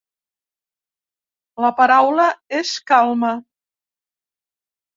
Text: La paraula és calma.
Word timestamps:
La 1.67 1.71
paraula 1.81 2.27
és 2.63 2.73
calma. 2.93 3.33